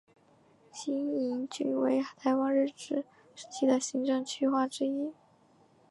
[0.71, 3.05] 新营郡为台湾日治
[3.35, 5.13] 时期的行政区划之一。